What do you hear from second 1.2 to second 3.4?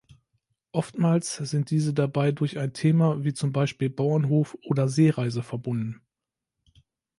sind diese dabei durch ein Thema wie